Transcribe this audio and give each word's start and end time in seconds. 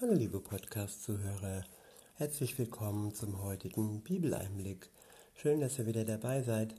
Hallo 0.00 0.14
liebe 0.14 0.38
Podcast-Zuhörer, 0.38 1.64
herzlich 2.14 2.56
willkommen 2.56 3.12
zum 3.16 3.42
heutigen 3.42 4.00
Bibeleinblick. 4.04 4.92
Schön, 5.34 5.60
dass 5.60 5.80
ihr 5.80 5.86
wieder 5.86 6.04
dabei 6.04 6.44
seid. 6.44 6.76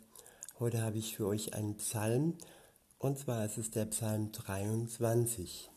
Heute 0.57 0.81
habe 0.81 0.99
ich 0.99 1.17
für 1.17 1.27
euch 1.27 1.53
einen 1.53 1.75
Psalm 1.75 2.37
und 2.97 3.19
zwar 3.19 3.43
ist 3.43 3.57
es 3.57 3.71
der 3.71 3.87
Psalm 3.87 4.31
23. 4.31 5.69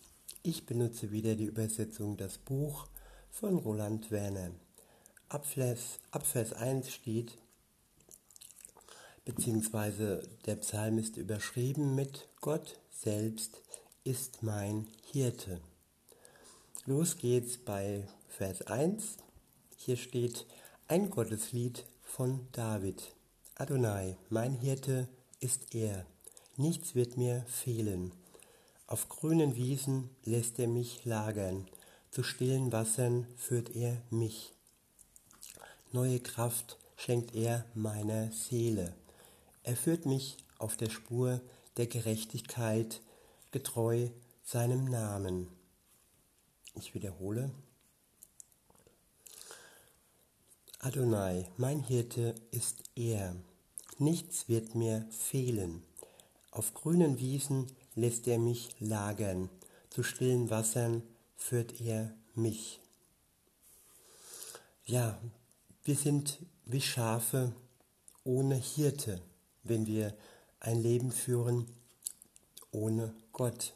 Ich 0.44 0.66
benutze 0.66 1.10
wieder 1.10 1.34
die 1.34 1.46
Übersetzung 1.46 2.16
Das 2.16 2.38
Buch 2.38 2.86
von 3.28 3.56
Roland 3.56 4.12
Werner. 4.12 4.52
Ab 5.28 5.44
Vers, 5.44 5.98
ab 6.12 6.24
Vers 6.24 6.52
1 6.52 6.92
steht, 6.92 7.38
beziehungsweise 9.24 10.22
der 10.46 10.54
Psalm 10.54 10.96
ist 10.96 11.16
überschrieben 11.16 11.96
mit 11.96 12.28
Gott 12.40 12.78
selbst 12.92 13.62
ist 14.04 14.44
mein 14.44 14.86
Hirte. 15.10 15.60
Los 16.84 17.16
geht's 17.16 17.58
bei 17.58 18.08
Vers 18.26 18.62
1. 18.62 19.18
Hier 19.76 19.96
steht 19.96 20.46
ein 20.88 21.10
Gotteslied 21.10 21.84
von 22.02 22.48
David. 22.50 23.14
Adonai, 23.54 24.16
mein 24.30 24.54
Hirte 24.54 25.06
ist 25.38 25.76
er. 25.76 26.04
Nichts 26.56 26.96
wird 26.96 27.16
mir 27.16 27.44
fehlen. 27.46 28.10
Auf 28.88 29.08
grünen 29.08 29.54
Wiesen 29.54 30.10
lässt 30.24 30.58
er 30.58 30.66
mich 30.66 31.04
lagern. 31.04 31.68
Zu 32.10 32.24
stillen 32.24 32.72
Wassern 32.72 33.28
führt 33.36 33.76
er 33.76 34.02
mich. 34.10 34.52
Neue 35.92 36.18
Kraft 36.18 36.78
schenkt 36.96 37.32
er 37.36 37.64
meiner 37.74 38.32
Seele. 38.32 38.92
Er 39.62 39.76
führt 39.76 40.04
mich 40.04 40.36
auf 40.58 40.76
der 40.76 40.90
Spur 40.90 41.40
der 41.76 41.86
Gerechtigkeit, 41.86 43.02
getreu 43.52 44.08
seinem 44.42 44.86
Namen. 44.86 45.61
Ich 46.74 46.94
wiederhole. 46.94 47.50
Adonai, 50.78 51.48
mein 51.56 51.80
Hirte 51.80 52.34
ist 52.50 52.82
er. 52.96 53.36
Nichts 53.98 54.48
wird 54.48 54.74
mir 54.74 55.06
fehlen. 55.10 55.82
Auf 56.50 56.74
grünen 56.74 57.18
Wiesen 57.18 57.70
lässt 57.94 58.26
er 58.26 58.38
mich 58.38 58.74
lagern. 58.80 59.48
Zu 59.90 60.02
stillen 60.02 60.50
Wassern 60.50 61.02
führt 61.36 61.80
er 61.80 62.12
mich. 62.34 62.80
Ja, 64.84 65.20
wir 65.84 65.94
sind 65.94 66.38
wie 66.64 66.80
Schafe 66.80 67.52
ohne 68.24 68.56
Hirte, 68.56 69.20
wenn 69.62 69.86
wir 69.86 70.16
ein 70.58 70.82
Leben 70.82 71.12
führen 71.12 71.66
ohne 72.72 73.14
Gott. 73.32 73.74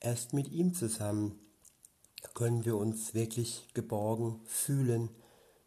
Erst 0.00 0.32
mit 0.32 0.48
ihm 0.48 0.74
zusammen 0.74 1.38
können 2.38 2.64
wir 2.64 2.76
uns 2.76 3.14
wirklich 3.14 3.66
geborgen 3.74 4.38
fühlen. 4.46 5.08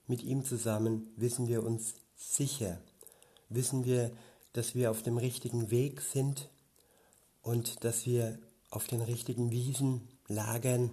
Mit 0.08 0.24
ihm 0.24 0.46
zusammen 0.46 1.12
wissen 1.18 1.50
wir 1.50 1.64
uns 1.64 1.96
sicher, 2.16 2.82
wissen 3.50 3.84
wir, 3.84 4.10
dass 4.54 4.74
wir 4.74 4.90
auf 4.90 5.04
dem 5.04 5.18
richtigen 5.18 5.70
Weg 5.70 6.00
sind 6.00 6.50
und 7.42 7.84
dass 7.84 8.06
wir 8.06 8.40
auf 8.70 8.88
den 8.88 9.02
richtigen 9.02 9.52
Wiesen 9.52 10.08
lagern 10.30 10.92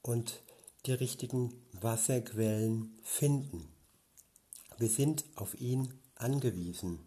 und 0.00 0.40
die 0.86 0.94
richtigen 0.94 1.52
Wasserquellen 1.78 2.98
finden. 3.02 3.68
Wir 4.78 4.88
sind 4.88 5.26
auf 5.34 5.60
ihn 5.60 5.92
angewiesen. 6.14 7.00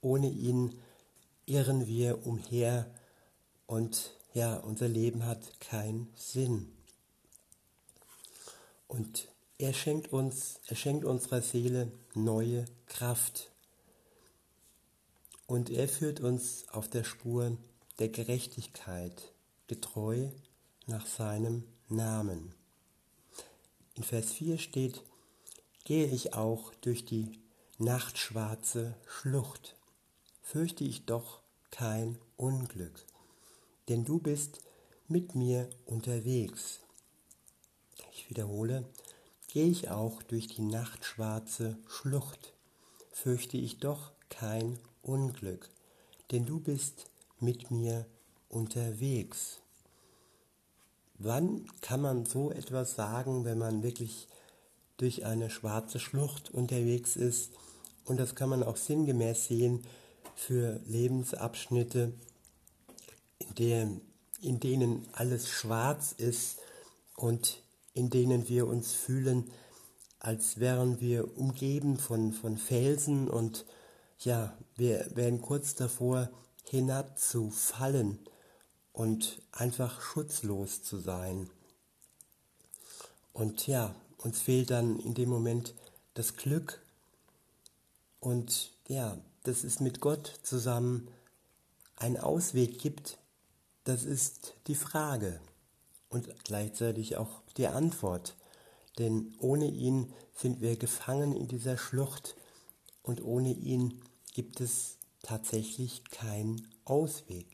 Ohne 0.00 0.30
ihn 0.30 0.78
irren 1.44 1.88
wir 1.88 2.24
umher 2.24 2.88
und 3.66 4.16
ja, 4.34 4.56
unser 4.56 4.88
Leben 4.88 5.24
hat 5.24 5.60
keinen 5.60 6.12
Sinn. 6.14 6.72
Und 8.86 9.28
er 9.58 9.72
schenkt 9.72 10.12
uns, 10.12 10.60
er 10.66 10.76
schenkt 10.76 11.04
unserer 11.04 11.42
Seele 11.42 11.90
neue 12.14 12.64
Kraft. 12.86 13.50
Und 15.46 15.70
er 15.70 15.88
führt 15.88 16.20
uns 16.20 16.68
auf 16.68 16.88
der 16.88 17.04
Spur 17.04 17.56
der 17.98 18.08
Gerechtigkeit, 18.08 19.32
getreu 19.66 20.28
nach 20.86 21.06
seinem 21.06 21.64
Namen. 21.88 22.54
In 23.94 24.02
Vers 24.02 24.32
4 24.32 24.58
steht, 24.58 25.02
gehe 25.84 26.06
ich 26.06 26.34
auch 26.34 26.72
durch 26.82 27.04
die 27.04 27.40
nachtschwarze 27.78 28.94
Schlucht, 29.06 29.74
fürchte 30.42 30.84
ich 30.84 31.06
doch 31.06 31.40
kein 31.70 32.18
Unglück 32.36 33.07
denn 33.88 34.04
du 34.04 34.18
bist 34.18 34.60
mit 35.06 35.34
mir 35.34 35.68
unterwegs. 35.86 36.80
Ich 38.12 38.28
wiederhole, 38.28 38.84
gehe 39.48 39.66
ich 39.66 39.90
auch 39.90 40.22
durch 40.22 40.46
die 40.46 40.62
nachtschwarze 40.62 41.78
Schlucht, 41.86 42.52
fürchte 43.10 43.56
ich 43.56 43.78
doch 43.78 44.12
kein 44.28 44.78
Unglück, 45.02 45.70
denn 46.30 46.44
du 46.44 46.60
bist 46.60 47.10
mit 47.40 47.70
mir 47.70 48.06
unterwegs. 48.48 49.60
Wann 51.18 51.66
kann 51.80 52.00
man 52.00 52.26
so 52.26 52.50
etwas 52.50 52.94
sagen, 52.94 53.44
wenn 53.44 53.58
man 53.58 53.82
wirklich 53.82 54.28
durch 54.98 55.24
eine 55.24 55.50
schwarze 55.50 55.98
Schlucht 55.98 56.50
unterwegs 56.50 57.16
ist? 57.16 57.52
Und 58.04 58.18
das 58.18 58.34
kann 58.34 58.48
man 58.48 58.62
auch 58.62 58.76
sinngemäß 58.76 59.46
sehen 59.46 59.82
für 60.34 60.80
Lebensabschnitte, 60.86 62.12
der, 63.56 63.88
in 64.40 64.60
denen 64.60 65.06
alles 65.12 65.48
schwarz 65.48 66.12
ist 66.12 66.58
und 67.16 67.62
in 67.94 68.10
denen 68.10 68.48
wir 68.48 68.66
uns 68.66 68.92
fühlen, 68.92 69.50
als 70.20 70.58
wären 70.58 71.00
wir 71.00 71.36
umgeben 71.38 71.98
von, 71.98 72.32
von 72.32 72.56
Felsen 72.56 73.28
und 73.28 73.64
ja, 74.18 74.56
wir 74.76 75.08
wären 75.14 75.40
kurz 75.40 75.74
davor 75.74 76.28
hinabzufallen 76.64 78.18
und 78.92 79.40
einfach 79.52 80.00
schutzlos 80.00 80.82
zu 80.82 80.98
sein. 80.98 81.48
Und 83.32 83.66
ja, 83.68 83.94
uns 84.18 84.40
fehlt 84.40 84.70
dann 84.70 84.98
in 84.98 85.14
dem 85.14 85.28
Moment 85.28 85.74
das 86.14 86.36
Glück 86.36 86.80
und 88.18 88.72
ja, 88.88 89.16
dass 89.44 89.62
es 89.62 89.78
mit 89.78 90.00
Gott 90.00 90.40
zusammen 90.42 91.08
einen 91.94 92.16
Ausweg 92.16 92.78
gibt, 92.78 93.18
das 93.88 94.04
ist 94.04 94.52
die 94.66 94.74
Frage 94.74 95.40
und 96.10 96.28
gleichzeitig 96.44 97.16
auch 97.16 97.40
die 97.56 97.68
Antwort. 97.68 98.36
Denn 98.98 99.34
ohne 99.38 99.64
ihn 99.64 100.12
sind 100.34 100.60
wir 100.60 100.76
gefangen 100.76 101.34
in 101.34 101.48
dieser 101.48 101.78
Schlucht 101.78 102.36
und 103.02 103.24
ohne 103.24 103.50
ihn 103.50 104.02
gibt 104.34 104.60
es 104.60 104.98
tatsächlich 105.22 106.04
keinen 106.10 106.68
Ausweg. 106.84 107.46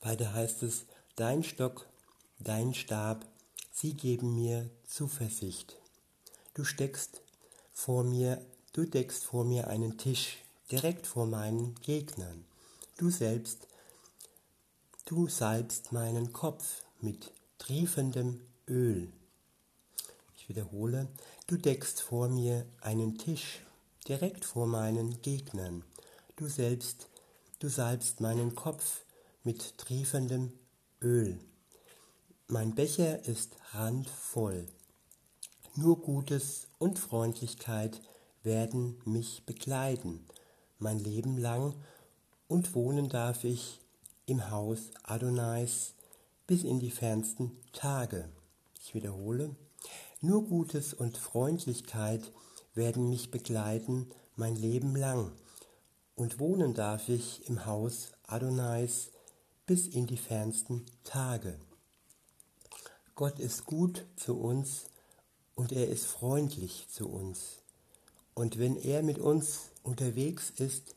Weiter 0.00 0.32
heißt 0.32 0.62
es, 0.62 0.86
dein 1.16 1.42
Stock, 1.44 1.86
dein 2.38 2.72
Stab, 2.72 3.26
sie 3.70 3.92
geben 3.92 4.34
mir 4.34 4.70
Zuversicht. 4.86 5.76
Du 6.54 6.64
steckst 6.64 7.20
vor 7.70 8.02
mir, 8.02 8.40
du 8.72 8.86
deckst 8.86 9.24
vor 9.24 9.44
mir 9.44 9.66
einen 9.66 9.98
Tisch 9.98 10.38
direkt 10.70 11.06
vor 11.06 11.26
meinen 11.26 11.74
Gegnern. 11.82 12.46
Du 12.96 13.10
selbst 13.10 13.68
Du 15.08 15.28
salbst 15.28 15.92
meinen 15.92 16.32
Kopf 16.32 16.82
mit 17.00 17.30
triefendem 17.58 18.40
Öl. 18.66 19.12
Ich 20.36 20.48
wiederhole, 20.48 21.06
du 21.46 21.56
deckst 21.56 22.00
vor 22.00 22.26
mir 22.26 22.66
einen 22.80 23.16
Tisch 23.16 23.64
direkt 24.08 24.44
vor 24.44 24.66
meinen 24.66 25.22
Gegnern. 25.22 25.84
Du 26.34 26.48
selbst, 26.48 27.08
du 27.60 27.68
salbst 27.68 28.20
meinen 28.20 28.56
Kopf 28.56 29.04
mit 29.44 29.78
triefendem 29.78 30.52
Öl. 31.00 31.38
Mein 32.48 32.74
Becher 32.74 33.24
ist 33.26 33.54
randvoll. 33.74 34.66
Nur 35.76 36.00
Gutes 36.02 36.66
und 36.78 36.98
Freundlichkeit 36.98 38.02
werden 38.42 39.00
mich 39.04 39.44
begleiten, 39.46 40.26
mein 40.80 40.98
Leben 40.98 41.38
lang, 41.38 41.76
und 42.48 42.74
wohnen 42.74 43.08
darf 43.08 43.44
ich 43.44 43.85
im 44.26 44.50
Haus 44.50 44.90
Adonais 45.04 45.94
bis 46.48 46.64
in 46.64 46.80
die 46.80 46.90
fernsten 46.90 47.52
Tage. 47.72 48.28
Ich 48.82 48.92
wiederhole, 48.94 49.54
nur 50.20 50.44
Gutes 50.44 50.94
und 50.94 51.16
Freundlichkeit 51.16 52.32
werden 52.74 53.08
mich 53.08 53.30
begleiten 53.30 54.10
mein 54.34 54.56
Leben 54.56 54.96
lang, 54.96 55.32
und 56.16 56.38
wohnen 56.40 56.74
darf 56.74 57.08
ich 57.08 57.48
im 57.48 57.66
Haus 57.66 58.12
Adonais 58.26 59.10
bis 59.66 59.86
in 59.86 60.06
die 60.06 60.16
fernsten 60.16 60.84
Tage. 61.04 61.58
Gott 63.14 63.38
ist 63.38 63.64
gut 63.64 64.06
zu 64.16 64.38
uns 64.38 64.86
und 65.54 65.72
er 65.72 65.88
ist 65.88 66.06
freundlich 66.06 66.86
zu 66.88 67.08
uns. 67.08 67.62
Und 68.34 68.58
wenn 68.58 68.76
er 68.76 69.02
mit 69.02 69.18
uns 69.18 69.70
unterwegs 69.82 70.50
ist, 70.50 70.94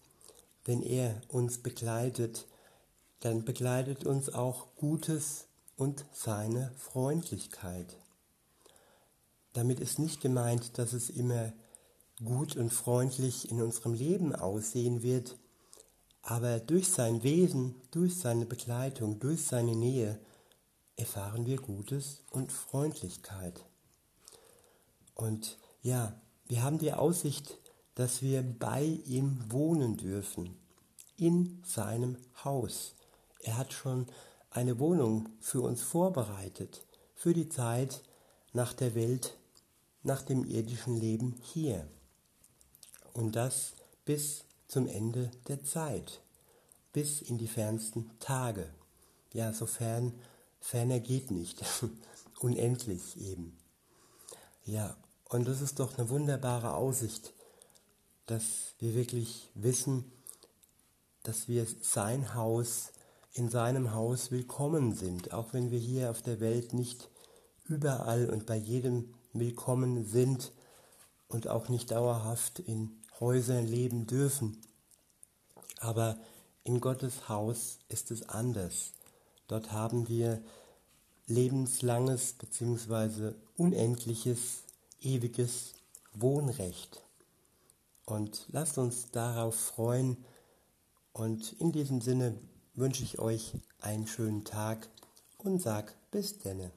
wenn 0.66 0.82
er 0.82 1.22
uns 1.30 1.60
begleitet, 1.60 2.46
dann 3.20 3.44
begleitet 3.44 4.06
uns 4.06 4.34
auch 4.34 4.68
Gutes 4.76 5.48
und 5.76 6.06
seine 6.12 6.72
Freundlichkeit. 6.78 7.98
Damit 9.54 9.80
ist 9.80 10.00
nicht 10.00 10.22
gemeint, 10.22 10.78
dass 10.78 10.94
es 10.94 11.10
immer 11.10 11.54
gut 12.24 12.56
und 12.56 12.72
freundlich 12.72 13.50
in 13.50 13.62
unserem 13.62 13.94
Leben 13.94 14.36
aussehen 14.36 15.02
wird, 15.04 15.38
aber 16.22 16.60
durch 16.60 16.90
sein 16.90 17.24
Wesen, 17.24 17.76
durch 17.92 18.18
seine 18.18 18.46
Begleitung, 18.46 19.20
durch 19.20 19.46
seine 19.46 19.76
Nähe 19.76 20.20
erfahren 20.96 21.46
wir 21.46 21.58
Gutes 21.58 22.24
und 22.30 22.52
Freundlichkeit. 22.52 23.66
Und 25.16 25.58
ja, 25.82 26.20
wir 26.46 26.62
haben 26.62 26.78
die 26.78 26.94
Aussicht, 26.94 27.58
dass 27.96 28.22
wir 28.22 28.44
bei 28.44 28.84
ihm 29.06 29.40
wohnen 29.50 29.98
dürfen, 29.98 30.58
in 31.18 31.62
seinem 31.66 32.18
Haus. 32.44 32.96
Er 33.40 33.58
hat 33.58 33.74
schon 33.74 34.08
eine 34.52 34.80
Wohnung 34.80 35.30
für 35.40 35.62
uns 35.62 35.82
vorbereitet, 35.82 36.86
für 37.16 37.34
die 37.34 37.50
Zeit 37.50 38.02
nach 38.54 38.74
der 38.74 38.96
Welt, 38.96 39.38
nach 40.04 40.22
dem 40.22 40.44
irdischen 40.46 40.96
Leben 40.96 41.36
hier. 41.42 41.88
Und 43.14 43.36
das 43.36 43.74
bis 44.06 44.44
zum 44.68 44.88
Ende 44.88 45.32
der 45.48 45.64
Zeit, 45.64 46.22
bis 46.94 47.22
in 47.22 47.38
die 47.38 47.48
fernsten 47.48 48.10
Tage. 48.20 48.70
Ja, 49.34 49.54
sofern 49.54 50.14
ferner 50.60 51.00
geht 51.00 51.32
nicht, 51.32 51.64
unendlich 52.40 53.20
eben. 53.20 53.58
Ja, 54.66 54.96
und 55.26 55.48
das 55.48 55.62
ist 55.62 55.80
doch 55.80 55.98
eine 55.98 56.10
wunderbare 56.10 56.74
Aussicht, 56.74 57.34
dass 58.26 58.74
wir 58.80 58.94
wirklich 58.94 59.50
wissen, 59.56 60.12
dass 61.24 61.48
wir 61.48 61.66
sein 61.82 62.34
Haus, 62.34 62.92
in 63.40 63.50
seinem 63.50 63.94
Haus 63.94 64.32
willkommen 64.32 64.94
sind, 64.94 65.34
auch 65.34 65.54
wenn 65.54 65.72
wir 65.72 65.80
hier 65.80 66.12
auf 66.12 66.22
der 66.22 66.42
Welt 66.42 66.74
nicht 66.74 67.10
überall 67.64 68.30
und 68.30 68.46
bei 68.46 68.58
jedem 68.58 69.14
willkommen 69.32 70.06
sind 70.06 70.52
und 71.30 71.48
auch 71.48 71.70
nicht 71.70 71.92
dauerhaft 71.92 72.60
in 72.60 72.92
Häusern 73.22 73.66
leben 73.66 74.08
dürfen. 74.08 74.58
Aber 75.80 76.18
in 76.66 76.82
Gottes 76.82 77.30
Haus 77.30 77.80
ist 77.88 78.12
es 78.12 78.28
anders. 78.28 78.92
Dort 79.48 79.72
haben 79.72 80.10
wir 80.10 80.44
lebenslanges 81.26 82.34
bzw. 82.34 83.36
unendliches, 83.56 84.64
ewiges 85.00 85.76
Wohnrecht. 86.14 87.02
Und 88.06 88.48
lasst 88.50 88.78
uns 88.78 89.12
darauf 89.12 89.56
freuen. 89.56 90.18
Und 91.14 91.54
in 91.54 91.72
diesem 91.72 92.02
Sinne 92.02 92.38
wünsche 92.80 93.04
ich 93.04 93.20
euch 93.20 93.54
einen 93.82 94.08
schönen 94.08 94.46
Tag 94.46 94.88
und 95.38 95.62
sag 95.62 95.94
bis 96.12 96.40
denne. 96.40 96.72